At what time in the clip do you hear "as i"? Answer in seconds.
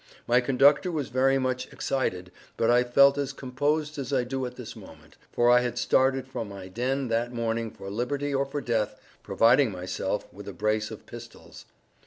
3.99-4.23